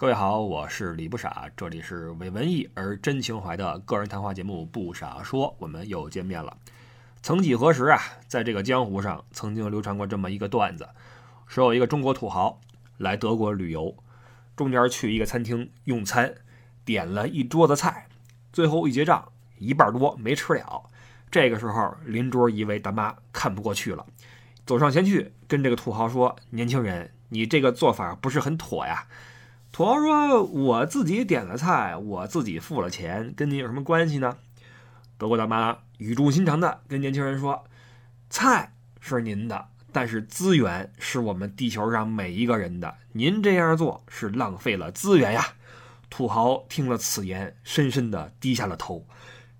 [0.00, 6.56] 各位好，我是李不傻，这里是伪文艺而真情怀的个人谈话节目《不傻说》，我们又见面了。
[7.20, 10.88] 曾几何时啊，在这个江湖上曾经流传过这么一个段子，
[11.48, 12.60] 说有一个中国土豪
[12.98, 13.96] 来德国旅游，
[14.54, 16.32] 中间去一个餐厅用餐，
[16.84, 18.06] 点了一桌子菜，
[18.52, 20.84] 最后一结账，一半多没吃了。
[21.28, 24.06] 这个时候，邻桌一位大妈看不过去了，
[24.64, 29.08] 走上前去跟这个土豪说：“年轻人，你这个做法不是很妥呀。”
[29.78, 34.36] 土豪说：“我自己点了菜，我自己付了钱，跟您有什么关系呢？”
[35.16, 37.64] 德国大妈语重心长地跟年轻人说
[38.28, 42.92] ：“菜是您的，但是资源是我们地球上每一个人的。
[43.12, 45.44] 您这样做是浪费了资源呀！”
[46.10, 49.06] 土豪听了此言，深深地低下了头。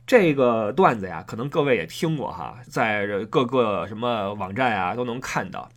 [0.04, 5.70] 这个段子呀，可能各位也听过哈，在各个什么网站啊都能看到。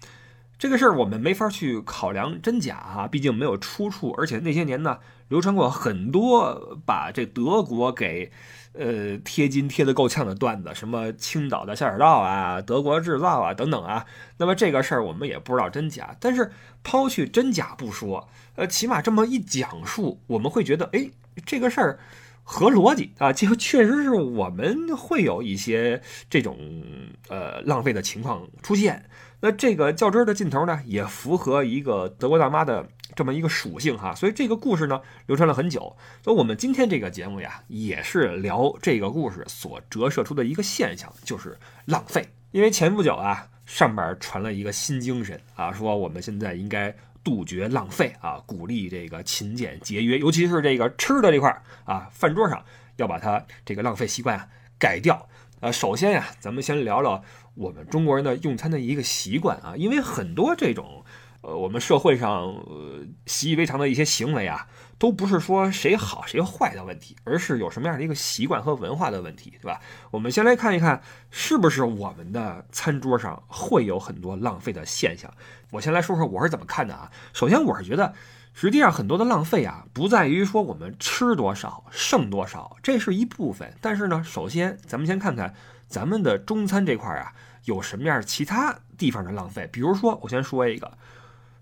[0.61, 8.31] 这个事儿我们没法去考量真假哈，毕竟没有出处，而且那些年呢流传过很多把这德国给
[8.73, 14.05] 呃贴金贴的够呛的段子，什么青岛的下水道啊、德国制造啊等等啊。
[14.37, 16.51] 那么这个事儿我们也不知道真假，但是
[16.83, 21.09] 抛去真假不说，呃，起码这么一讲述，我们会觉得，哎，
[21.43, 21.97] 这个事儿。
[22.43, 26.57] 合逻辑啊，就确实是我们会有一些这种
[27.29, 29.05] 呃浪费的情况出现。
[29.41, 34.15] 那这个较真儿的劲头呢，也符合一个德国大妈的这么一个属性哈。
[34.15, 35.95] 所以这个故事呢，流传了很久。
[36.23, 42.25] 所以我们今天这个节目呀，也是聊这个故事所折射出的一个现象，就是浪费。
[42.51, 46.95] 因为前不久啊，上边传了一个新精神啊，说我们现在应该。
[47.23, 54.47] 杜绝浪费啊，鼓励这个勤俭节约，尤其是这个吃的这块儿啊，饭桌上要把它这个浪费习惯啊
[54.79, 55.29] 改掉。
[55.61, 57.23] 呃，首先呀，咱们先聊聊
[57.53, 61.05] 我们中国人的用餐的一个习惯啊，因为很多这种
[61.41, 64.67] 呃我们社会上呃习以为常的一些行为啊。
[64.97, 69.81] 都不是说谁好谁坏的问题，而是有什么样的一个习惯和文化的问题，对吧？
[70.11, 71.01] 我们先来看一看，
[71.31, 75.33] 是不是我们的餐桌上会有很多浪费的现象。
[75.71, 77.11] 我先来说说我是怎么看的啊。
[77.33, 78.13] 首先，我是觉得，
[78.53, 83.73] 实际上很多的浪费啊，不在于说我们吃多少剩多少，这是一部分。
[83.81, 85.53] 但是呢，首先咱们先看看
[85.87, 87.33] 咱们的中餐这块啊，
[87.65, 89.67] 有什么样其他地方的浪费。
[89.71, 90.97] 比如说，我先说一个，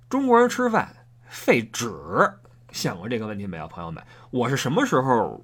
[0.10, 0.96] 中国人吃饭
[1.28, 1.90] 费纸。
[2.72, 4.04] 想过这个问题没有，朋友们？
[4.32, 5.44] 我是什么时候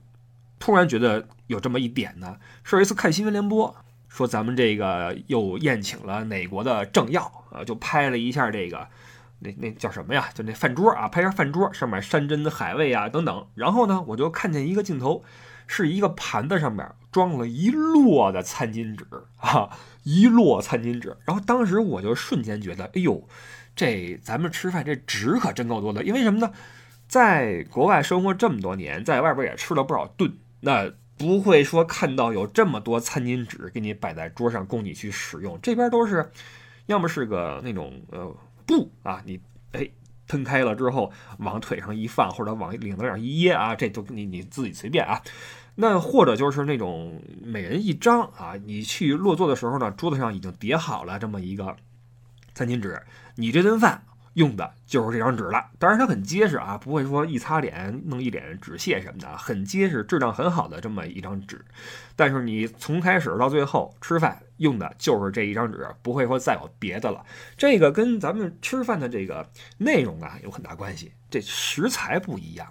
[0.59, 2.37] 突然觉得有这么一点呢？
[2.63, 3.75] 是有一次看新闻联播，
[4.07, 8.87] 说咱们这个又宴请了哪国的政要啊，就拍了一下这个
[9.45, 10.29] 那那叫什么呀？
[10.33, 13.47] 就那饭桌啊，拍下饭桌上面山珍海味啊等等。
[13.53, 15.23] 然后呢，我就看见一个镜头，
[15.67, 19.05] 是一个盘子上面装了一摞的餐巾纸
[19.37, 19.69] 啊，
[20.03, 21.15] 一摞餐巾纸。
[21.25, 23.27] 然后当时我就瞬间觉得，哎呦，
[23.75, 26.51] 这咱们吃饭这纸可真够多的，因为什么呢？
[27.07, 35.59] 在国外生活这么多年，在外边也吃了不少顿，那不会说看到有这么多餐巾纸给你摆在桌上供你去使用。
[35.61, 36.31] 这边都是，
[36.87, 39.39] 要么是个那种呃布啊，你
[39.71, 39.89] 哎
[40.27, 45.21] 喷开了之后往腿上一放，或者往领子上一掖啊，这都你你自己随便啊。
[45.75, 51.75] 那或者就是那种每人一张啊，你去落座的时候呢，桌子上已经叠好了这么一个
[52.53, 53.01] 餐巾纸，
[53.35, 54.03] 你这顿饭。
[54.35, 61.59] 用的就是这张纸了，当然它很结实啊，不会说一擦脸弄一脸纸屑什么的，很结实，质量很好的这么一张纸。
[62.15, 67.25] 但是你从开始到最后吃饭用的就是这一张纸，不会说再有别的了。
[67.57, 72.67] 这个跟咱们吃饭的这个内容啊有很大关系，这食材不一样。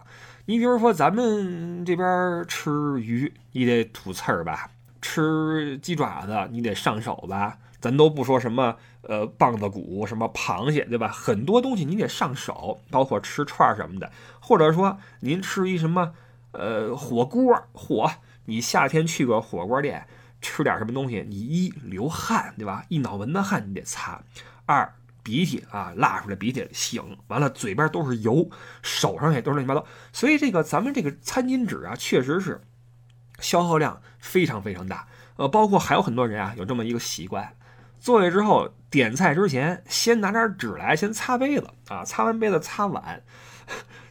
[0.46, 2.70] 你比如说咱们这边吃
[3.00, 4.68] 鱼，你得吐刺儿吧；
[5.00, 7.56] 吃鸡爪子，你得上手吧。
[7.84, 11.06] 咱都不说什么，呃，棒子骨，什么螃蟹，对吧？
[11.08, 16.14] 很多东西你得上手，包括吃串儿什么的，或者说您吃一什么，
[16.52, 18.10] 呃，火锅，火，
[18.46, 20.06] 你夏天去个火锅店
[20.40, 22.86] 吃点什么东西，你一流汗，对吧？
[22.88, 24.22] 一脑门子汗你得擦，
[24.64, 28.48] 二鼻涕啊，拉出来鼻涕擤，完了嘴边都是油，
[28.80, 32.62] 手上也都是乱七八糟，所以这个咱们这个餐巾纸啊，确实是
[33.40, 35.06] 消耗量非常非常大，
[35.36, 37.54] 呃，包括还有很多人啊有这么一个习惯。
[38.04, 43.22] 坐下之后，点菜之前先拿点纸来，先擦杯子啊，擦完杯子擦碗，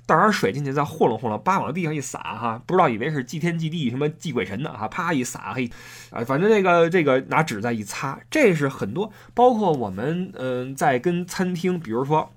[0.08, 5.70] 倒点水进去，再和弄和弄，叭往地上一撒哈，不知道以为是祭天祭地什么祭鬼神的哈，啪一撒嘿，
[6.10, 12.34] 啊，反正这个这个拿纸再一擦，这是很多，包括我们嗯在跟餐厅，比如说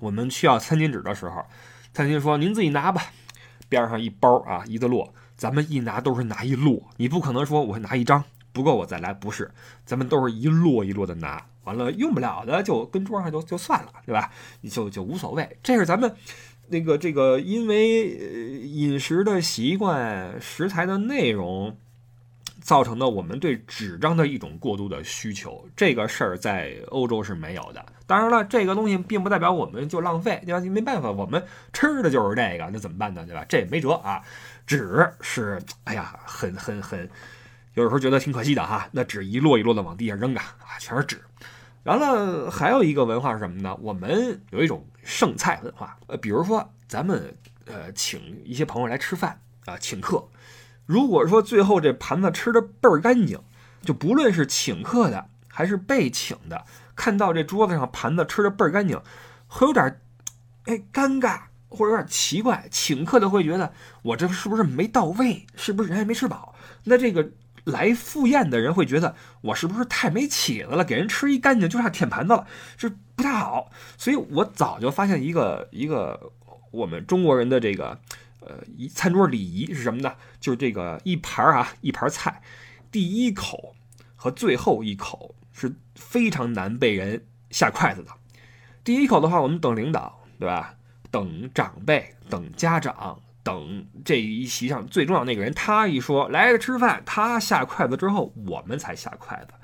[0.00, 1.42] 我们需要餐巾纸的时候，
[1.94, 3.00] 餐厅说您自己拿吧，
[3.70, 8.22] 边上一包啊一个摞，咱们一拿都是拿一摞，你不可能说我拿一张。
[8.52, 9.50] 不够我再来，不是，
[9.84, 14.30] 咱们都是一摞一摞的拿，完了用不了的就跟桌上就就算了，对吧？
[14.60, 15.56] 你就就无所谓。
[15.62, 16.14] 这是咱们
[16.68, 21.76] 那个这个，因为饮食的习惯、食材的内容。
[22.62, 27.84] 造成的我们对纸张的一种过度的需求，这个事儿在欧洲是没有的。
[28.06, 30.60] 当然了，这个东西并不代表我们就浪费，对吧？
[30.60, 33.26] 没办法，我们吃的就是这个，那怎么办呢？
[33.26, 33.44] 对吧？
[33.48, 34.22] 这也没辙啊。
[34.64, 37.10] 纸是，哎呀，很很很，
[37.74, 38.88] 有时候觉得挺可惜的哈。
[38.92, 41.20] 那纸一摞一摞的往地下扔啊，啊，全是纸。
[41.84, 43.76] 完了，还有一个文化是什么呢？
[43.80, 47.36] 我们有一种剩菜文化，呃，比如说咱们
[47.66, 50.28] 呃请一些朋友来吃饭啊，请客。
[50.86, 53.40] 如果说最后这盘子吃的倍儿干净，
[53.82, 56.64] 就不论是请客的还是被请的，
[56.94, 59.00] 看到这桌子上盘子吃的倍儿干净，
[59.48, 60.00] 会有点
[60.66, 62.68] 哎尴尬或者有点奇怪。
[62.70, 63.72] 请客的会觉得
[64.02, 65.46] 我这是不是没到位？
[65.56, 66.54] 是不是人还没吃饱？
[66.84, 67.28] 那这个
[67.64, 70.84] 来赴宴的人会觉得我是不是太没起子了？
[70.84, 73.70] 给人吃一干净就差舔盘子了，这不太好。
[73.96, 76.32] 所以我早就发现一个一个
[76.70, 77.98] 我们中国人的这个。
[78.44, 80.14] 呃，一餐桌礼仪是什么呢？
[80.40, 82.42] 就是这个一盘儿啊，一盘菜，
[82.90, 83.76] 第一口
[84.16, 88.10] 和最后一口是非常难被人下筷子的。
[88.82, 90.74] 第一口的话，我们等领导，对吧？
[91.08, 99.54] 等长辈，等家长，等这一席上最重要那个人，他一说来吃饭，他下筷子之后，我们才下筷子。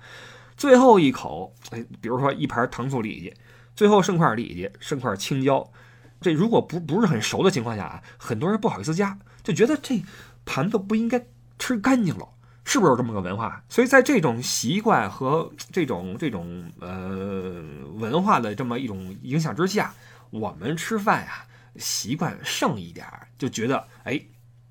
[0.56, 3.34] 最后一口，哎，比如说一盘糖醋里脊，
[3.76, 5.64] 最后剩块里脊，剩块青椒。
[6.20, 10.02] 这如果不不是很熟的情况下啊，很多人不好意思夹，就觉得这
[10.44, 11.24] 盘子不应该
[11.60, 12.28] 吃干净了，
[12.64, 13.62] 是不是有这么个文化？
[13.68, 17.62] 所以在这种习惯和这种这种呃
[17.94, 19.94] 文化的这么一种影响之下，
[20.30, 21.44] 我们吃饭呀
[21.78, 24.20] 习惯剩一点儿，就觉得哎。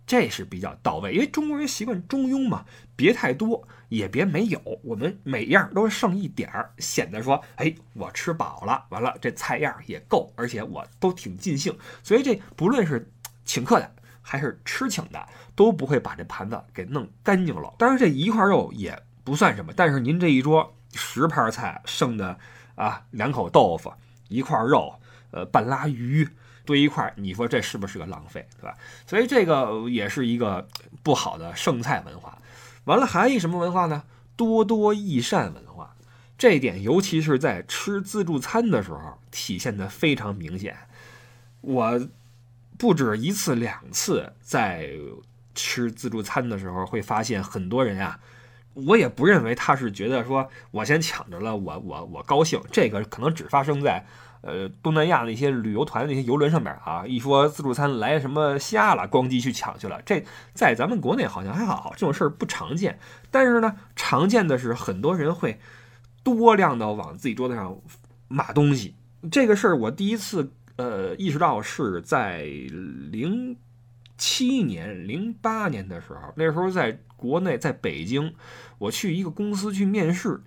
[0.05, 2.63] 这是比较到位，因为中国人习惯中庸嘛，
[2.95, 13.11] 别太多，也别没有，我们每样都剩一点儿，显得说，哎，我吃饱了，完了这菜样也够，而且我都挺尽兴，所以这不论是
[13.43, 15.27] 请客的还是吃请的，
[15.57, 17.75] 都不会把这盘子给弄干净了。
[17.77, 22.39] 当然这一块肉也不算什么，但是您这一桌十盘菜剩的
[22.75, 23.93] 啊，两口豆腐，
[24.29, 24.97] 一块肉，
[25.31, 26.25] 呃，半拉鱼。
[26.67, 28.75] 堆一块，你说这是不是个浪费，对吧？
[29.07, 30.67] 所以这个也是一个
[31.01, 32.37] 不好的剩菜文化。
[32.83, 34.03] 完了，还一什么文化呢？
[34.35, 35.95] 多多益善文化。
[36.37, 40.75] 这一点尤其是在吃自助餐的时候体现的非常明显。
[41.61, 42.07] 我
[42.77, 44.91] 不止一次两次在
[45.55, 48.19] 吃自助餐的时候会发现很多人啊，
[48.73, 52.61] 我也不认为他是觉得说我先抢着了，我我我高兴。
[52.71, 54.05] 这个可能只发生在。
[54.47, 60.01] 呃，东南亚那些旅游团那些游轮上面啊，一说自助餐来什么虾了，咣叽去抢去了。
[60.03, 60.23] 这
[60.53, 62.97] 在咱们国内好像还好，这种事儿不常见。
[63.29, 65.59] 但是呢，常见的是很多人会
[66.23, 67.77] 多量的往自己桌子上
[68.29, 68.95] 码东西。
[69.29, 72.43] 这个事儿我第一次呃意识到是在
[73.11, 73.57] 零
[74.17, 78.33] 七年、零八年的时候，那时候在国内，在北京，
[78.77, 80.39] 我去一个公司去面试，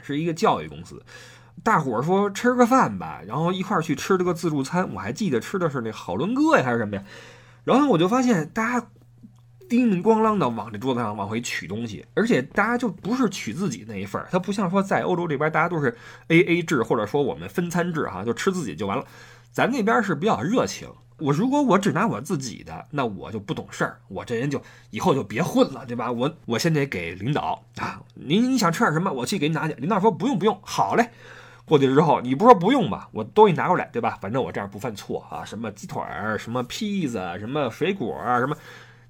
[0.00, 1.04] 是一个教育公司。
[1.62, 4.92] 大伙儿说吃个饭吧，然后一块儿去吃了个自助餐。
[4.94, 7.04] 我还记得吃的是那好伦哥呀，还是什么呀？
[7.64, 8.86] 然后我就发现大家
[9.68, 15.96] 叮铃咣啷的往这桌子上往回取东西，而且大家就不是取自己那一份儿，他不像说在欧洲这边大家都是
[16.28, 19.04] A A 制，或者说我们分餐制哈，就吃自己就完了。
[19.52, 20.88] 咱那边是比较热情。
[21.18, 26.10] 我如果我只拿我自己的，那我就不懂事儿，我这人就以后就别混了，对吧？
[26.10, 29.74] 我我先得给领导啊，您你想吃点什么，我去给你拿去。
[29.74, 31.10] 领导说不用不用，好嘞。
[31.64, 34.18] 过去之后，你不说不用吧，我东西拿过来，对吧？
[34.20, 35.44] 反正我这样不犯错啊。
[35.44, 38.56] 什么鸡腿儿，什么披萨，什么水果啊，什么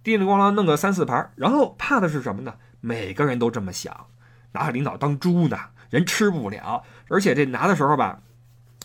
[0.03, 1.33] 叮铃咣啷弄个三四盘。
[1.37, 2.55] 然后怕的是什么呢？
[2.81, 4.07] 每个人都这么想，
[4.53, 5.59] 拿领导当猪呢，
[5.91, 6.85] 人吃不了。
[7.09, 8.21] 而且这拿的时候吧，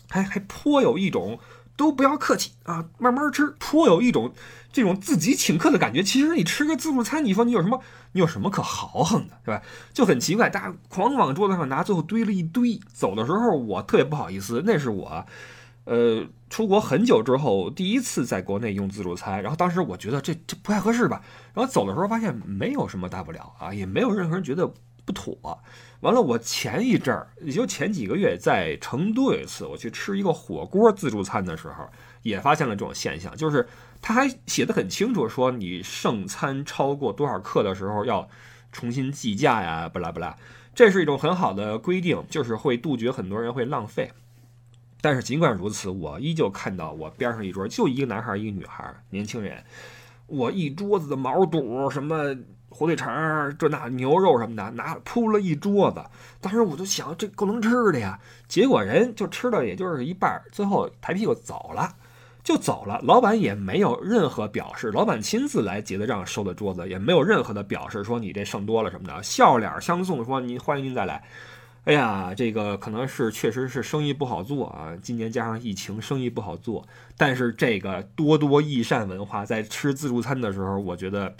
[0.08, 1.38] 还还颇有一种。
[1.78, 4.34] 都不要客气啊，慢慢吃，颇有一种
[4.72, 6.02] 这种自己请客的感觉。
[6.02, 7.80] 其实你吃个自助餐，你说你有什么，
[8.12, 9.62] 你有什么可豪横的，对吧？
[9.94, 12.80] 就很奇怪，大家狂往桌子上拿，最后堆了一堆。
[12.92, 15.24] 走的时候我特别不好意思，那是我，
[15.84, 21.22] 呃，出国很久之后第一次在国内用自助餐，然后当时我觉得这这不太合适吧。
[21.54, 24.68] 然后走的时候发现没有什么大不了啊，也没有任何人觉得
[25.08, 25.58] 不妥。
[26.00, 31.88] 完了，我前一阵儿，也就前几个月，在成都有一次，我去吃一个火锅自助餐的时候，
[32.22, 33.66] 也发现了这种现象，就是
[34.02, 38.28] 他还写的很清楚，说你剩餐超过多少克的时候要
[38.70, 40.36] 重新计价呀，不啦不啦，
[40.74, 44.12] 这是一种很好的规定，就是会杜绝很多人会浪费。
[45.00, 49.64] 但是尽管如此，我依旧看到我边上一桌就一个男孩一个女孩年轻人，
[50.26, 52.36] 我一桌子的毛肚什么。
[52.68, 56.02] 火腿肠这那牛肉什么的，拿铺了一桌子。
[56.40, 58.18] 当时我就想，这够能吃的呀。
[58.46, 61.94] 结果人就吃的也就是一半，最后抬屁股走了。
[62.44, 71.22] 就走了，老板也没有任何表示，老板亲自来结的账，收的桌子，也没有任何的表示说你这剩多了什么的，笑脸相送，说您欢迎您再来。
[71.84, 76.86] 哎呀，这个可能是确实是生意不好做啊，今年加上疫情，生意不好做。
[77.18, 81.34] 但是这个多多益善文化，在吃自助餐的时候，我觉得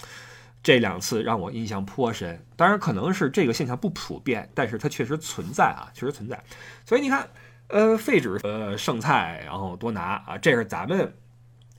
[0.61, 2.45] 这两次让我印象颇深。
[2.55, 6.41] 当然，可能是这个现象不普遍，但是它确实存在啊，确实存在。
[6.85, 7.29] 所以你看，
[7.67, 11.13] 呃，废纸呃剩菜，然后多拿啊，这是咱们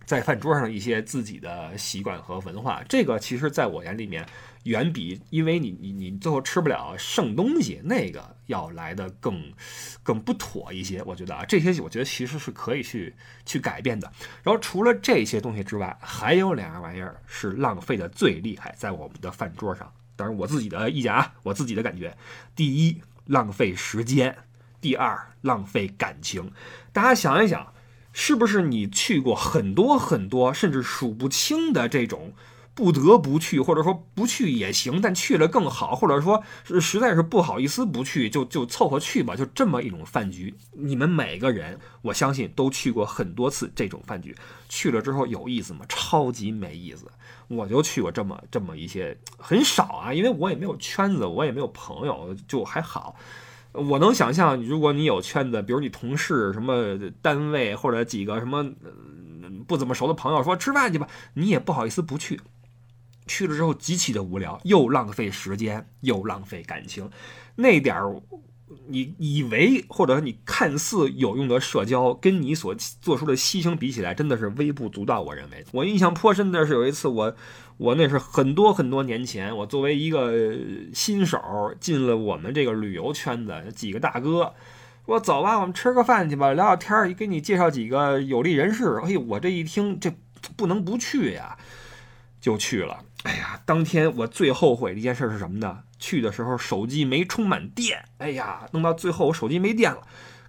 [0.05, 2.83] 在饭桌上一些自己的习惯和文化。
[2.89, 4.27] 这个其实在我眼里面。
[4.65, 9.43] 远比因为你你你最后吃不了剩东西那个要来的更
[10.03, 13.15] 更不妥一些，我觉得啊，这些我觉得其实是可以去
[13.47, 14.13] 去改变的。
[14.43, 19.91] 然后除了这些东西之外，还有两样玩意儿是浪费的最厉害，在我们的饭桌上。
[20.15, 22.15] 当然我自己的意见啊，我自己的感觉，
[22.55, 24.37] 第一浪费时间，
[24.79, 26.53] 第二浪费感情。
[26.93, 27.73] 大家想一想，
[28.13, 32.35] 是不是你去过很多很多，甚至数不清的这种？
[32.81, 40.55] 不得不去，或者说不去也行，但去了更好，或者说是实在是不好意思不去，就就凑合去吧，就这么一种饭局。
[40.73, 44.35] 你们每个人，我相信都去过很多次这种饭局，
[44.71, 45.85] 去了之后有意思吗？
[45.91, 47.05] 超级没意思。
[47.49, 53.15] 我就去过这么这么一些，很少啊，因为我也没有圈子，我也没有朋友，就还好。
[53.73, 58.67] 我能想象，如果你有圈子，比如你同事、什么单位或者几个什么
[59.67, 62.41] 不怎么熟的朋友说吃饭去吧，你也不好意思不去。
[63.31, 67.09] 去了之后极其的无聊，又浪费时间，又浪费感情。
[67.55, 68.21] 那点儿
[68.89, 75.23] 你以为或者你看似有用的社交，跟你所做出的牺牲比起来，真的是微不足道。
[75.23, 77.37] 我认为，我印象颇深的是有一次，我
[77.77, 80.57] 我那是很多很多年前，我作为一个
[80.93, 81.39] 新手
[81.79, 84.53] 进了我们这个旅游圈子，几个大哥
[85.07, 88.99] 说走吧，我们吃个饭去吧，聊聊天儿，给你介绍几个有利人士。
[89.05, 90.13] 哎呦，我这一听，这
[90.57, 91.57] 不能不去呀，
[92.41, 93.05] 就去了。
[93.25, 95.81] 哎呀，当天我最后悔的一件事是什么呢？
[95.99, 100.01] 去的时候手机没充满电，哎呀，弄到最后我手机没电了，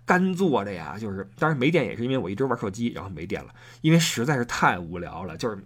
[0.05, 3.49] 干坐着呀，就是，当然没电也是因为我一直玩手机，然后没电了，
[3.81, 5.57] 因为实在是太无聊了，就是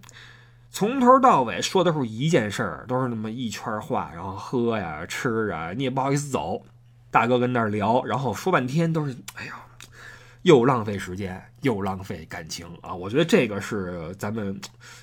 [0.70, 6.64] 从头到尾说的是一件事儿，都是那么一圈话，然后喝呀吃啊，你也不好意思走，
[7.12, 9.54] 大哥跟那儿聊，然后说半天都是，哎呀。
[10.42, 12.94] 又浪费时间，又浪费感情啊！
[12.94, 14.60] 我觉得这个是咱们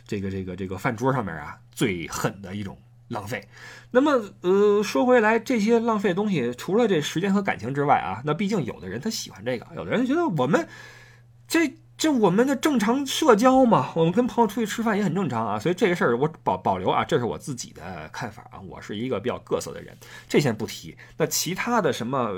[0.07, 2.77] 这个这个这个饭桌上面啊最狠的一种
[3.08, 3.48] 浪费。
[3.92, 10.68] 那么，呃，说回来，这些浪费东西，除了这时间和感情之外啊，那毕竟有的人他喜欢这个，有的人觉得我们
[11.48, 11.74] 这。
[11.96, 19.96] 这我们的正常社交嘛，我们跟朋友出去吃饭也很正常啊，所以这个事儿我保保留啊，这是我自己的看法啊，我是一个比较各色的人，
[20.27, 20.98] 这先不提。
[21.18, 22.32] 那其他的什么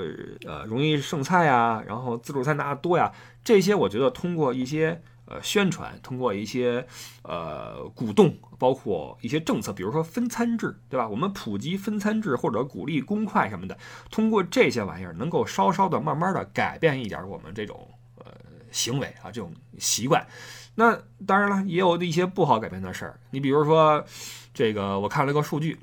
[0.44, 3.10] 呃容易剩菜呀，然后自助餐拿的多呀，
[3.42, 6.86] 这些我觉得通过一些呃宣传，通过一些
[7.22, 11.08] 呃鼓动，包括一些政策，比如说分餐制，对吧？
[11.08, 13.76] 我们普及分餐制或者鼓励公筷什么的，
[14.10, 18.32] 通过这些玩意儿能够稍稍的慢慢的改变一点我们这种呃。
[18.72, 20.26] 行为啊，这种习惯，
[20.74, 23.18] 那当然了，也有一些不好改变的事儿。
[23.30, 24.04] 你比如说，
[24.52, 25.78] 这个我看了个数据，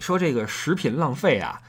[0.00, 1.62] 说这个食品浪费啊，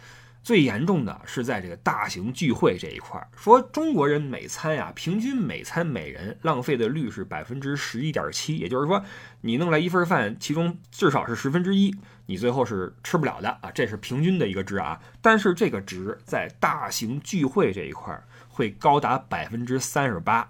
[0.43, 3.27] 最严重的是在这个大型聚会这一块儿。
[3.35, 9.03] 说中国人每餐呀，平均每餐每人浪费的率是百分之十一点七，也就是说，
[9.41, 11.95] 你弄来一份饭，其中至少是十分之一，
[12.25, 14.99] 你最后是吃不了的啊，这是平均的一个值啊。
[15.21, 18.23] 但是这个值在大型聚会这一块儿。
[18.53, 20.49] 会高达百分之三十八，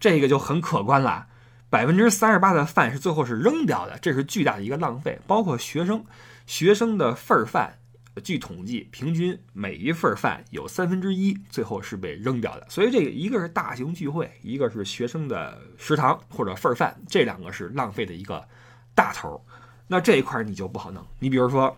[0.00, 1.28] 这个就很可观了。
[1.70, 5.20] 百分之三十八的饭是最后是扔掉的，这是巨大的一个浪费。
[5.24, 6.04] 包括学生，
[6.46, 7.78] 学生的份儿饭，
[8.22, 12.66] 据统计，平均每一份饭有三分之一最后是被扔掉的。
[12.68, 18.46] 所以这个一个是大型聚会，一个是学生的食堂或者份饭，这两个是浪费的一个
[18.94, 19.42] 大头。
[19.86, 21.06] 那这一块你就不好弄。
[21.18, 21.76] 你比如说，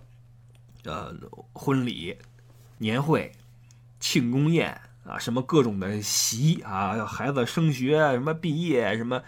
[0.85, 1.15] 呃，
[1.53, 2.17] 婚礼、
[2.79, 3.33] 年会、
[4.01, 4.81] 庆功宴。
[5.05, 9.23] 啊，什么各种的席啊，孩子升学什么毕业什么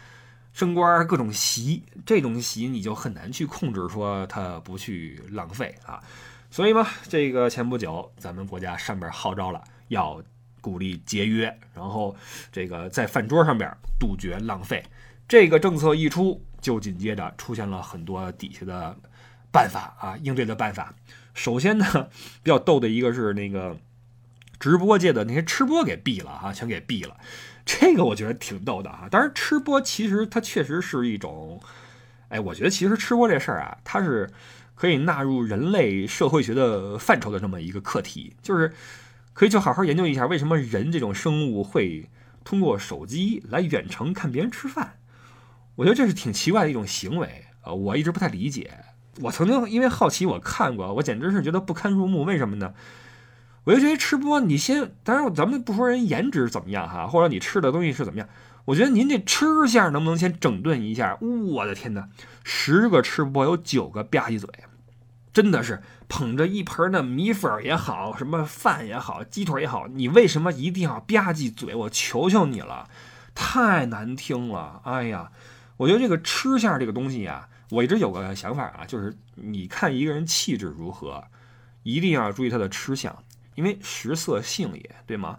[0.55, 6.03] 升官各种席，这种席你就很难去控制，说他不去浪费啊。
[6.51, 10.23] 所以嘛，这个前不久咱们国家上边号召了，要
[10.61, 12.15] 鼓励节约，然后
[12.51, 14.83] 这个在饭桌上边杜绝浪费。
[15.29, 18.97] 这个政策一出，就紧接着出现了很多底下的
[19.51, 20.95] 办法啊，应对的办法。
[21.35, 22.09] 首先呢，
[22.43, 23.77] 比较逗的一个是那个。
[24.59, 27.15] 直播界的那些吃播给毙了哈，全给毙了，
[27.67, 29.07] 这个我觉得挺逗的哈。
[29.11, 31.61] 当然，吃播其实它确实是一种，
[32.31, 34.31] 哎，我觉得其实吃播这事儿啊，它是
[34.77, 38.73] 可以纳入人类社会学的范畴的这么一个课题，就是
[39.33, 42.09] 可以去好好研究一下为什么人这种生物会
[42.45, 44.99] 通过手机来远程看别人吃饭，
[45.75, 48.71] 我觉得这是挺奇怪的一种行为呃，我一直不太理解。
[49.23, 52.23] 我曾经因为好奇，我看过，我简直是觉得不堪入目。
[52.23, 52.75] 为什么呢？
[53.65, 58.29] 我就觉得吃播，你先，当然咱们不说人颜值怎么样哈，或者你吃的东西是怎么样，
[58.67, 61.17] 我觉得您这吃相能不能先整顿一下？
[61.21, 62.09] 我的天哪，
[62.45, 64.49] 十个吃播有九个吧唧嘴，
[65.33, 71.75] 真的是捧着一盆的米粉也好，什么饭也好，鸡腿也好，你为什么一定要吧唧嘴？
[71.75, 72.89] 我求求你了，
[73.35, 74.81] 太难听了！
[74.85, 75.31] 哎呀，
[75.77, 81.25] 我觉得这个吃相这个东西呀，我一直有个想法啊，就是你看一个人气质如何，
[81.85, 83.17] 一定要注意他的吃相。
[83.55, 85.39] 因为食色性也，对吗？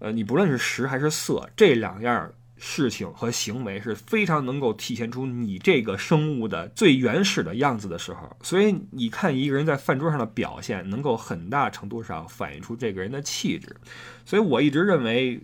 [0.00, 2.30] 呃，你不论是食还是色，这两样
[2.66, 8.34] 事情和行为是非常能够体现出你这个生物的最原始的样子的时候。
[8.42, 13.76] 所以你看一个人在饭桌上的表现，能够很大程度上反映出这个人的气质。
[14.24, 15.38] 所以我一直认为，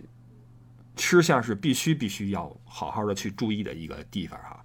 [0.95, 4.59] 吃相是必须必须要好好的去注意的一个地方哈。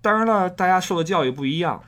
[0.00, 1.82] 当然了，大家受的教育不一样。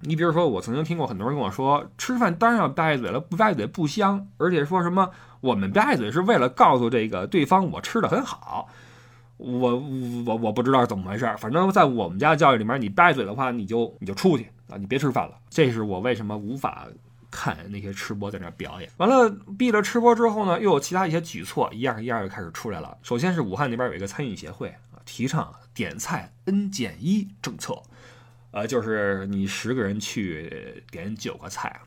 [0.00, 4.26] 你比如说，我曾经听过很多人跟我说，吃饭当然要吧唧嘴了，不吧唧嘴不香。
[4.38, 5.10] 而且说什么
[5.42, 8.70] 我们吧唧嘴是为了告诉这个对方我吃的很好。
[9.36, 9.76] 我
[10.26, 15.36] 我我不知道怎么回事，反正在我们家教育里面，你掰嘴的话，你就你就出去啊，你别吃饭了。
[15.50, 16.86] 这是我为什么无法
[17.30, 18.90] 看那些吃播在那表演。
[18.96, 19.28] 完了，
[19.58, 22.96] 闭了吃播之后呢，又有其他一些举措，一样一样就开始出来了。
[23.02, 27.82] 首先是武汉那边有一个餐饮协会啊，提倡点菜 N 减一政策。
[28.52, 31.78] 呃，就是你十个人去点九个菜，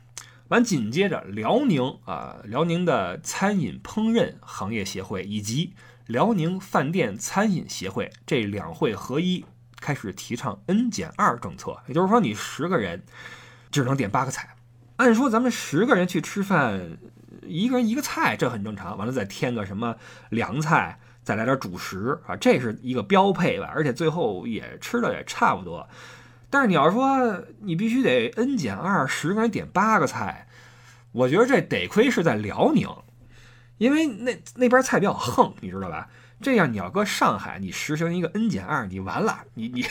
[0.48, 5.72] 完紧接着辽宁啊，辽宁的餐饮烹饪行业协会以及
[6.10, 9.44] 辽宁饭店餐饮协会这两会合一，
[9.80, 13.04] 开始提倡 N 减二政策，也就是说你十个人
[13.70, 14.56] 只能点八个菜。
[14.96, 16.98] 按说咱们十个人去吃饭，
[17.46, 18.98] 一个人一个菜，这很正常。
[18.98, 19.94] 完了再添个什么
[20.30, 25.88] 凉菜，再来点主食啊，这是一个标配吧，而且最后也吃的也差不多。
[26.50, 30.48] 但是你要说你必须得 n 减二，十个人点八个菜，
[31.12, 32.88] 我觉得这得亏是在辽宁，
[33.80, 36.06] 因为那那边菜比较横，你知道吧？
[36.42, 39.86] 这样你要搁上海，你实行一个 n 减二，你完了，你你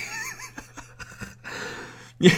[2.20, 2.32] 你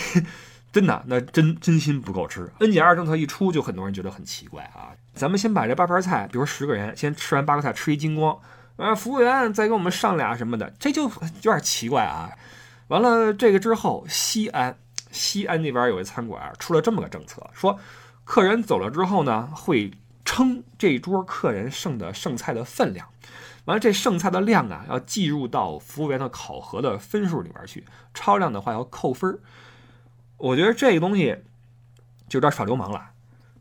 [0.72, 2.50] 真的那真真心不够吃。
[2.60, 4.96] n 减二政策一出，就很多人觉得很奇怪啊。
[5.14, 8.40] 咱们先把这八盘菜，比如十个人先吃完八个菜，吃一精光，
[8.78, 11.10] 啊，服务员再给我们上俩什么的，这就有
[11.42, 12.32] 点奇怪啊。
[12.88, 14.78] 完了，这个之后，西安，
[15.12, 17.78] 西安那边有一餐馆出了这么个政策，说
[18.24, 19.92] 客人走了之后呢，会
[20.32, 23.10] 称这桌客人剩的剩菜的分量，
[23.66, 29.38] 完了这剩菜的量啊，要计入到服务员的考核的分数里边去，超量的话要扣分
[30.38, 31.36] 我觉得这个东西
[32.30, 33.10] 就有点耍流氓了，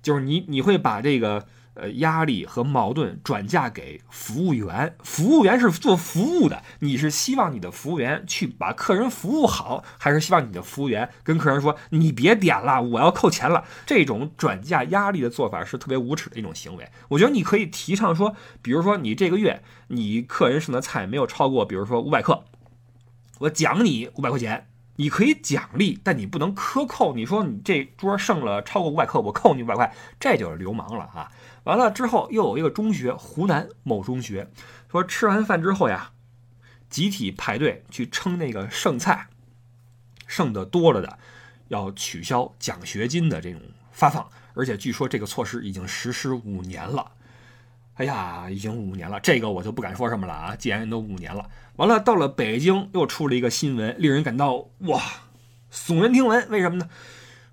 [0.00, 1.44] 就是你你会把这个。
[1.81, 13.64] 呃，压力和矛盾转嫁给服务员，服务员是做服务的，你是希望你的服务员去把客人服务好，还是希望你的服务员跟客人说你别点了，我要扣钱了？
[13.87, 16.87] 这种转嫁压力的做法是特别无耻的一种行为。
[17.09, 22.45] 我觉得你可以提倡说，比如说你这个月你客人剩的菜没有超过，比如说五百克，
[23.38, 24.66] 我奖你五百块钱。
[24.97, 27.14] 你可以奖励，但你不能克扣。
[27.14, 31.33] 你说你这桌剩了超过五百克，我扣你五百块，这就是流氓了啊！
[31.64, 34.49] 完了之后，又有一个中学，湖南某中学，
[34.90, 36.12] 说吃完饭之后呀，
[36.88, 39.29] 集体排队去称那个剩菜，
[40.27, 41.18] 剩的多了的，
[41.68, 43.61] 要取消奖学金的这种
[43.92, 47.12] 发放，而且据说这个措施已经实施五年了。
[47.94, 50.57] 哎呀，已经五年了，这个我就不敢说什么了啊！
[50.57, 55.03] 既然都五年了，完了到了北京又出了一个新闻，令人感到哇，
[55.70, 56.49] 耸人听闻。
[56.49, 56.88] 为什么呢？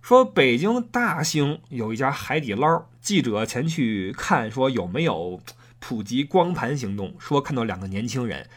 [0.08, 5.42] 说北京大兴有一家海底捞，记者前去看，说有没有
[5.80, 7.14] 普及光盘行动？
[7.20, 8.48] 说看到两个年轻人，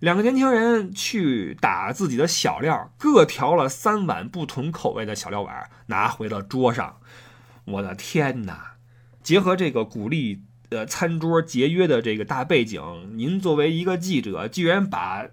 [0.00, 6.98] 两个年轻人去打自己的小料，各调了三碗不同口味的小料碗，拿回了桌上。
[7.64, 8.74] 我的天哪！
[9.22, 10.42] 结合这个鼓励。
[10.68, 12.82] 呃餐桌节约的这个大背景，
[13.14, 15.26] 您作为一个记者，居然把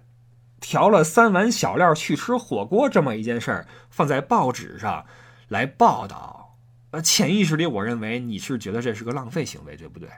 [0.58, 5.04] 调了三碗小料去吃火锅这么一件事儿放在报纸上
[5.50, 6.56] 来报道，
[6.92, 10.08] 呃，潜意识里我认为你是觉得这是个浪费行为，对不对？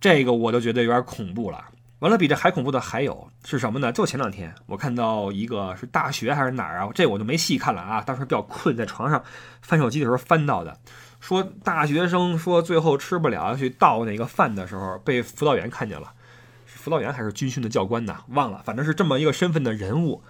[0.00, 1.64] 这个我都觉得有点恐怖了。
[2.00, 3.92] 完了，比这还恐怖的还有是什么呢？
[3.92, 6.90] 就前两天我看到一个是大学还是哪儿啊？
[6.92, 9.22] 这我就没细看了啊，当时比较困，在床上
[9.62, 10.76] 翻手机的时候翻到的。
[11.20, 16.12] 说大学生说最后吃不了要，去倒那个饭的时候被辅导员看见了，
[16.66, 18.24] 是辅导员还是军训的教官呢？
[18.30, 20.22] 忘了，反正是这么一个身份的人物。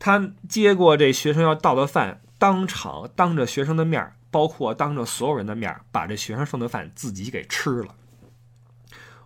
[0.00, 7.96] 他接过这学生要倒的饭，当场当着学生的面，包括当着所有人的面，把这学生剩的饭自己给吃了。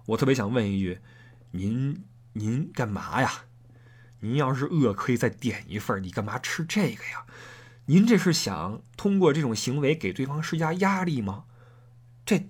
[0.07, 1.01] 我特别想问一句，
[1.51, 2.05] 您
[2.35, 3.29] 您干嘛呀？
[4.21, 7.27] 您要是饿，可以再点一份你干嘛吃这个呀？
[7.87, 11.47] 您这是想通过这种行为给对方施加压力吗？
[12.25, 12.47] 这，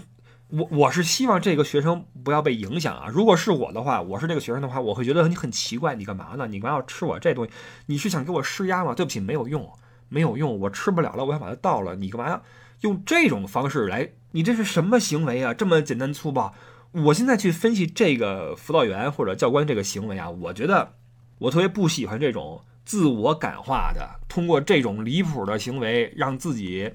[0.48, 3.08] 我我是希望这个学生不要被影响啊。
[3.10, 6.46] 如果是我的话，我是这个学生的话，我会觉得你很奇怪，你干嘛呢？
[6.46, 7.50] 你干嘛要吃我这东西？
[7.86, 8.92] 你是想给我施压吗？
[8.92, 9.72] 对不起，没有用，
[10.08, 11.96] 没有用，我吃不了了，我想把它倒了。
[11.96, 12.42] 你干嘛呀
[12.80, 14.10] 用这种方式来？
[14.32, 15.54] 你这是什么行为啊？
[15.54, 16.54] 这么简单粗暴？
[16.92, 20.94] 我现在去分析这个辅导员或者教官这个行为啊，我觉得。
[21.40, 26.90] 我特别不喜欢这种自我感化的，通过这种离谱的行为，让自己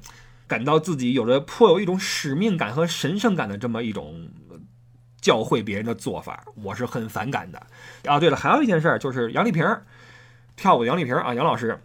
[0.48, 4.28] 感到自己有着颇有一种使命感和神圣感的这么一种
[5.22, 7.68] 教会别人的做法，我是很反感的。
[8.04, 9.66] 啊，对了，还有一件事就是杨丽萍
[10.58, 11.82] 跳舞，杨丽萍啊，杨老师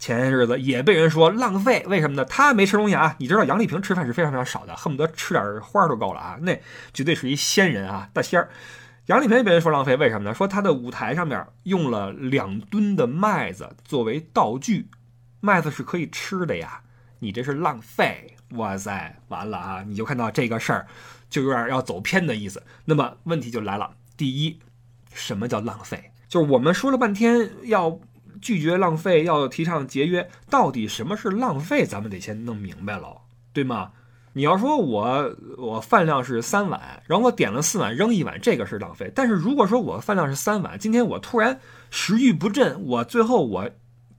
[0.00, 2.24] 前些日子也被人说浪费，为什么呢？
[2.24, 3.14] 他没吃东西啊。
[3.18, 6.60] 你知道杨丽萍吃饭是非常非常少的，恨不得吃点花都够了啊，那
[6.92, 8.48] 绝对是一仙人啊，大仙儿。
[9.06, 10.34] 杨丽萍也被人说浪费，为什么呢？
[10.34, 14.88] 说她的舞台上面用了两吨的麦子作为道具，
[15.40, 16.80] 麦子是可以吃的呀，
[17.18, 18.36] 你这是浪费！
[18.52, 19.84] 哇塞，完了啊！
[19.86, 20.86] 你就看到这个事儿，
[21.28, 22.62] 就有点要走偏的意思。
[22.86, 24.58] 那么问题就来了，第一，
[25.12, 26.10] 什么叫浪费？
[26.28, 28.00] 就是我们说了半天要
[28.40, 31.84] 拒绝浪费，要提倡节约，到底什么是浪费？
[31.84, 33.22] 咱们得先弄明白了，
[33.52, 33.92] 对吗？
[34.32, 39.10] 你要说我我饭量是三碗，然后我点了四碗扔一碗，这个是浪费。
[39.12, 41.58] 但是如果说我饭量是三碗，今天我突然
[41.90, 43.70] 食欲不振，我最后我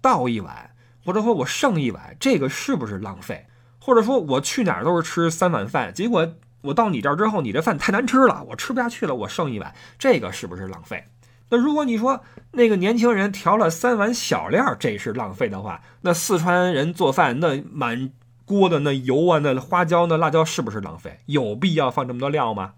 [0.01, 0.71] 倒一碗，
[1.05, 3.45] 或者说我剩一碗，这个是不是浪费？
[3.79, 11.05] 或者说我去哪儿都是吃三碗饭，结果我到你这儿之后，你这饭太难吃了，我吃不下去了，我剩一碗，这个是不是浪费？
[11.51, 12.21] 那如果你说
[12.53, 18.11] 那个年轻人调了三碗小料，这是浪费的话，那四川人做饭那满。
[18.43, 21.19] 锅的那油啊，那花椒、那辣椒是不是浪费？
[21.27, 22.73] 有必要放这么多料吗？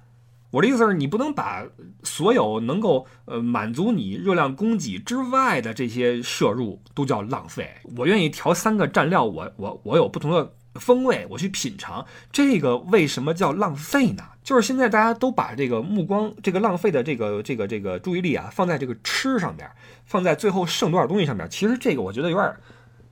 [0.52, 1.66] 我的意思是你不能把
[2.04, 7.68] 所有能够呃满足你热量供给之外的这些摄入都叫浪费。
[7.98, 14.24] 我愿意调三个蘸料，我我我有不同的风味，我去品尝，这个为什么叫浪费呢？
[14.44, 19.70] 就是现在大家都把这个目光、这个浪费的这个这个这个注意力啊，放在这个吃上面，
[20.06, 21.50] 放在最后剩多少东西上面。
[21.50, 22.56] 其实这个我觉得有点。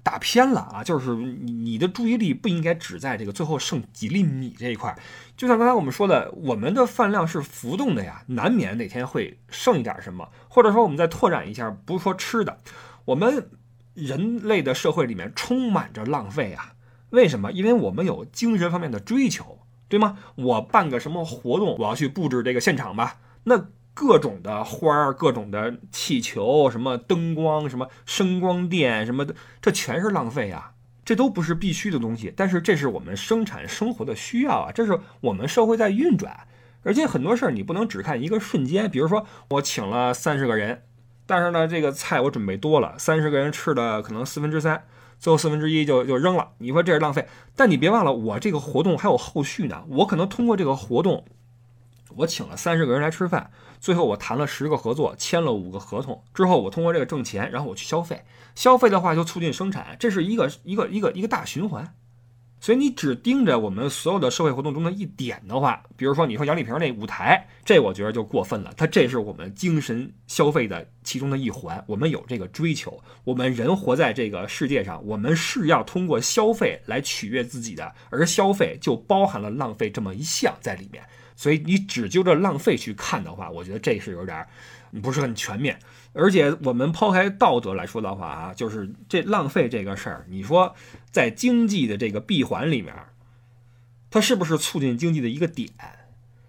[0.04, 0.84] 打偏了啊！
[0.84, 4.98] 就是你的注意力不应该只在这个最后剩几粒米这一块。
[5.38, 10.28] 就像刚才我们说的，我们的饭量是浮动的呀，难免哪天会剩一点什么。
[10.48, 12.58] 或者说，我们再拓展一下，不是说吃的，
[13.06, 13.48] 我们
[13.94, 16.74] 人类的社会里面充满着浪费啊。
[17.12, 17.52] 为什么？
[17.52, 19.60] 因为我们有精神方面的追求，
[19.92, 20.18] 对吗？
[20.34, 23.68] 我办个什么活动，我要去布置这个现场吧，那。
[23.94, 30.72] 各种的花儿，各种的气球，什么灯光，什么声光电，什么的，这全是浪费呀！
[31.04, 34.72] 这都不是必须的东西，但是这是我们生产生活的需要啊！
[34.72, 36.48] 这是我们社会在运转，
[36.84, 38.90] 而且很多事儿你不能只看一个瞬间。
[38.90, 40.84] 比如说，我请了三十个人，
[41.26, 44.86] 但是呢，这个菜我准备多了，三十个人吃的可能四分之三，
[45.22, 46.50] 最后四分之一就就扔了。
[46.58, 47.28] 你说这是浪费？
[47.56, 51.24] 但你别忘了，我这个活动还有后续呢，我可能通过这个活动。
[52.18, 61.94] 我请了三十个人来吃饭，最后我谈了十个合作，签了五个合同之后，我通过这个挣钱，然后我去消费，消费的话就促进生产，这是一个一个一个一个大循环。
[62.62, 68.72] 所以你只盯着我们所有的社会活动中的一点的话，比如说你说杨丽萍那舞台，这我觉得就过分了。
[68.78, 81.04] 它这是我们精神消费的其中的一环，我们有这个追求，我们人活在这个世界上，我们是要通过消费来取悦自己的，而消费就包含了浪费这么一项在里面。
[81.36, 84.46] 所以你只揪着浪费去看的话，我觉得这是有点
[85.02, 85.80] 不是很全面。
[86.14, 90.76] 而且我们抛开道德来说的话啊，就是这浪费这个事儿，你说
[91.10, 92.94] 在经济的这个闭环里面，
[94.10, 95.70] 它是不是促进经济的一个点，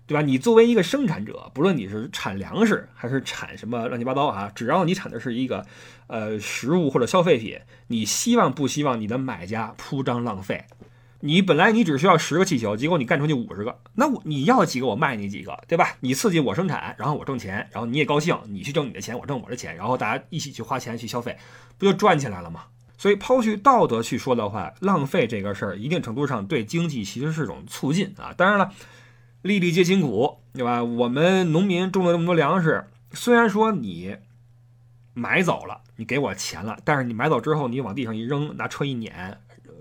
[0.06, 0.22] 对吧？
[0.22, 5.64] 你作为一个生产者，不论你是产粮食还是产什么乱七八糟啊，只要你产的是一个
[6.08, 10.64] 呃食物或者消费品，你希望不希望你的买家铺张浪费？
[11.24, 15.96] 你本来你只需要十个气球，结果你干出去五十个，那我你要几个我卖你几个，对吧？
[16.00, 21.38] 你刺激我生产，然后我挣钱，然后你也高兴，你去挣你的钱，我挣我的钱，然后大家一起去花钱去消费，
[21.78, 22.64] 不就赚起来了吗？
[22.98, 28.34] 所以抛去道德去说的话，浪费这个事儿，一定程度上对经济其实是种促进啊。
[28.36, 28.72] 当然了，
[29.42, 30.82] 粒粒皆辛苦，对吧？
[30.82, 34.16] 我们农民种了这么多粮食，虽然说你
[35.14, 39.38] 买走了，你给我钱了，但是你买走之后，你往地上一扔，拿车一碾，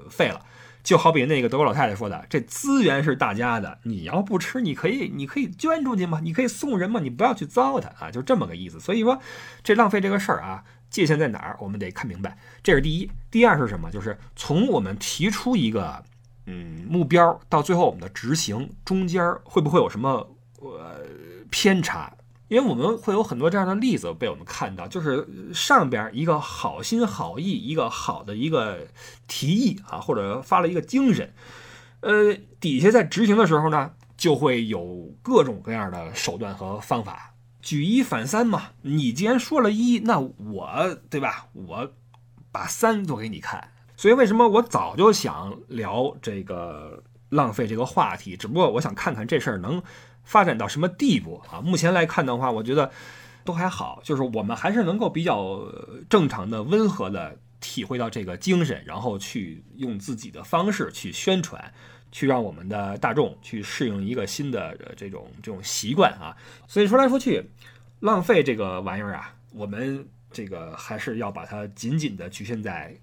[0.08, 0.40] 废了。
[0.84, 8.80] 就好比那个德国老太太说的，这资源是大家的，你要不吃，你可以，你可以捐出去嘛，你可以送人嘛，你不要去糟蹋啊，就这么个意思。
[8.80, 9.20] 所以说，
[9.64, 12.38] 这浪费这个事儿啊，界限在哪儿，我们得看明白。
[12.64, 13.92] 这是第一，第二是什么？
[13.92, 16.04] 就是从我们提出一个
[16.48, 21.06] 嗯目标到最后我们的执行中间会不会有什么呃
[21.50, 22.12] 偏差？
[22.52, 28.88] 因为我们会有很多这样的例子被我们看到，就是上边一个好心好意，一个好的一个
[29.26, 31.34] 提议啊，或者发了一个精神，
[32.02, 38.72] 呃，底下在执行的时候呢，就会有各种各样的手段和方法，举一反三嘛。
[38.82, 41.48] 你既然说了一，那我对吧？
[41.54, 41.90] 我
[42.52, 43.72] 把三做给你看。
[43.96, 48.36] 所以为什么我早就想聊这个浪费这个话题？
[48.36, 49.82] 只不过我想看看这事儿能
[50.24, 51.62] 发展到什么地步啊？
[51.62, 52.92] 目前来看的话，我觉得
[53.44, 55.62] 都还好，就是我们还是能够比较
[56.10, 61.74] 正常的、温和的体会到这个精神，然后去用自己的方式去宣传，
[62.12, 66.36] 去让我们的大众去适应一个新的这种这种习惯啊。
[66.68, 67.44] 所以说来说去，
[68.00, 72.96] 浪费这个玩意儿啊，我们这个还是要把它紧紧的局限在。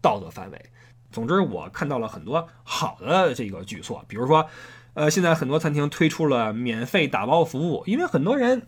[0.00, 0.64] 道德范围。
[1.10, 4.48] 总之，我看到了很多好的这个举措，比如说，
[4.94, 8.66] 呃，现在很多餐厅推出了免费打包服务，因为很多人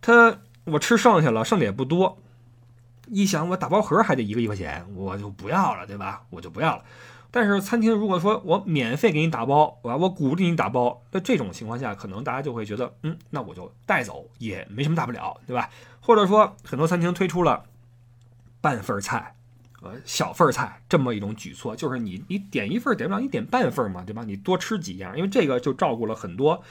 [0.00, 2.18] 他我吃剩下了，剩的也不多，
[3.08, 6.24] 一想我打包盒还得一个一块钱，我就不要了，对吧？
[6.30, 6.82] 我就不要了。
[7.30, 15.68] 但是餐厅如果说我免费给你打包，我我鼓励你打包，那这种情况下，可能大家就会觉得，嗯，那我就带走也没什么大不了，对吧？
[16.00, 17.64] 或者说，很多餐厅推出了
[18.62, 19.35] 半份菜。
[19.82, 24.24] 呃，小份菜这么一种举措，就是你你点一份点不了，你点半份嘛，对吧？
[24.26, 26.62] 你多吃几样，因为这个就照顾了很多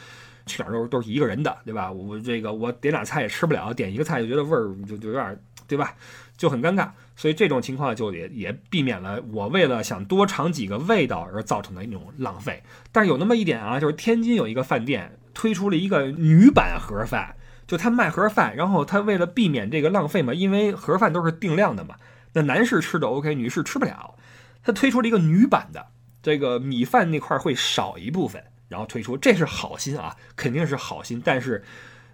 [0.46, 1.92] 去哪儿都都是一个人的，对吧？
[1.92, 5.94] 我这个我点俩菜也吃不了，点一个菜就觉得味儿就就有点，对吧？
[6.36, 12.62] 就很尴尬，所以这种情况就也也避免了我为了想多尝几个味道而造成的一种浪费。
[12.92, 17.36] 但是有那么一点啊，就是天津有一个饭店推出了一个女版盒饭，
[17.68, 21.96] 就他卖盒饭，然后他为了避免这个浪费嘛，因为盒饭都是定量的嘛。
[22.36, 24.16] 那男士吃的 OK，女士吃不了。
[24.62, 25.88] 他推出了一个女版的，
[26.22, 31.22] 这个米饭那块会少一部分，然后推出，这是好心啊，肯定是好心。
[31.24, 31.64] 但是，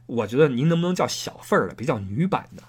[0.05, 2.63] 我觉得您能不能叫小份儿的，别叫女版的？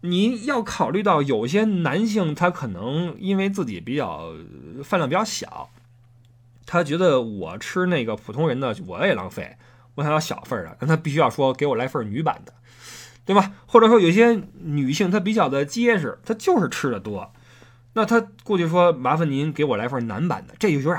[0.00, 4.32] 你要考虑到有些男性他可能因为自己比较
[4.82, 5.68] 饭量比较小，
[6.64, 9.56] 他觉得我吃那个普通人的我也浪费，
[9.96, 12.54] 我想要小份儿的，那他必须要说给我来份女版的。
[13.28, 13.52] 对吧？
[13.66, 17.30] 或者说有些女性她比较的结实，她就是吃的多，
[17.92, 20.98] 那她过去说麻烦您给我来份男版的，这就有点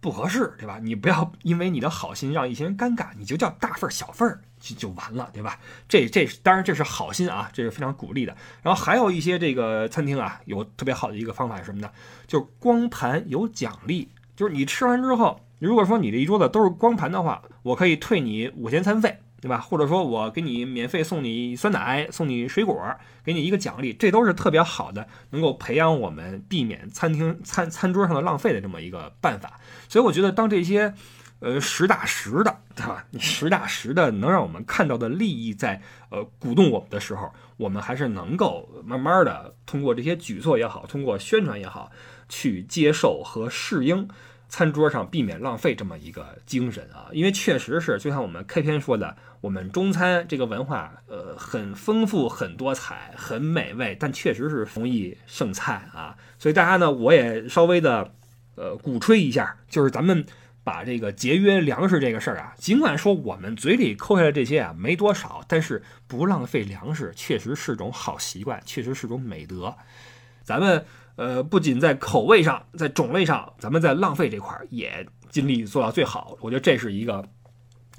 [0.00, 0.80] 不合适，对吧？
[0.82, 5.60] 你不要因为你的好心让一些人尴尬，你就叫大份小份就就完了，对吧？
[5.88, 8.36] 这这当然这是好心啊，这是非常鼓励的。
[8.62, 11.88] 然后还有一些这个餐厅啊，有特别好的一个方法是什么呢？
[12.26, 19.20] 就是光盘有奖励，就是你吃完之后，如果说你这一桌子都是光盘的话，我可以退你五天餐费。
[19.40, 19.58] 对吧？
[19.58, 22.78] 或者说我给你免费送你酸奶，送你水果，
[23.24, 29.58] 给你一个奖励，这都是特别好的，能够培养我们避免餐厅餐餐桌上的浪费的这么一个办法。
[29.88, 30.92] 所以我觉得，当这些
[31.38, 33.06] 呃实打实的，对吧？
[33.18, 41.90] 实打实的能让我们看到的利益在呃鼓动我们的时候，我们还是能够慢慢的通过这些举措也好，通过宣传也好，
[42.28, 44.06] 去接受和适应。
[44.50, 56.16] 餐桌上避免浪费这么一个精神啊，因为确实是就像我们开篇说的，我们中餐这个文化，呃，很丰富、很多彩、很美味，但确实是容易剩菜啊。
[56.36, 58.12] 所以大家呢，我也稍微的，
[58.56, 60.26] 呃，鼓吹一下，就是咱们
[60.64, 69.76] 把这个节约粮食这个事儿啊，尽管说我们嘴里抠下来这些啊没多少，但是不浪费粮食确实是种好习惯，确实是种美德，
[70.42, 70.84] 咱们。
[71.20, 76.34] 呃，不仅在口味上，在种类上，咱们在浪费这块儿也尽力做到最好。
[76.40, 77.22] 我觉得这是一个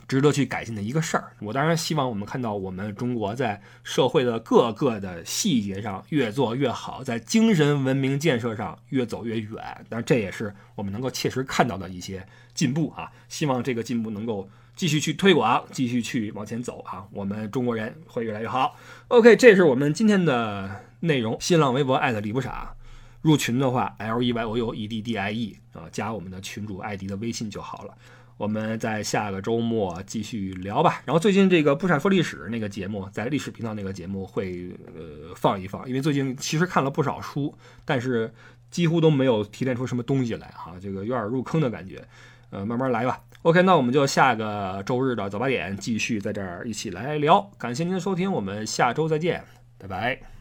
[0.07, 1.31] 值得去改进的一个事儿。
[1.39, 9.85] 我当然希望我们看到我们中国在社会的各个的细节上越做越好，在精神文明建设上越走越远。
[9.87, 13.11] 但这也是我们能够切实看到的一些进步啊！
[13.29, 17.05] 希望这个进步能够继续去推广，继续去往前走啊！
[17.11, 18.75] 我们中国人会越来越好。
[19.09, 21.37] OK，这是我们今天的内容。
[21.39, 22.73] 新浪微博艾特李不傻。
[23.21, 27.93] 入群的话，L E Y O U E D D I E 啊，加我们的群主艾迪的微信就好了。
[28.37, 31.03] 我们在下个周末继续聊吧。
[31.05, 37.53] 然后最近这个不闪说历史那个节目，在历史频道那个节目会呃放一放，因为最近其实看了不少书，
[37.85, 38.33] 但是
[38.71, 42.03] 几乎都没有提炼出什么东西来哈，这个有点入坑的感觉。
[42.49, 43.21] 呃，慢慢来吧。
[43.43, 47.39] OK，那我们就下个周日的早八点继续在这儿一起来聊。
[47.59, 49.43] 感谢您的收听，我们下周再见，
[49.77, 50.40] 拜拜。